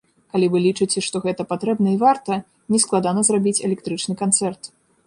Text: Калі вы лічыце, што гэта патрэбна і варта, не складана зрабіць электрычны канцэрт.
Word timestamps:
Калі 0.35 0.47
вы 0.53 0.61
лічыце, 0.67 1.03
што 1.09 1.21
гэта 1.27 1.45
патрэбна 1.53 1.93
і 1.95 2.01
варта, 2.07 2.41
не 2.73 2.79
складана 2.87 3.21
зрабіць 3.31 3.59
электрычны 3.71 4.13
канцэрт. 4.25 4.77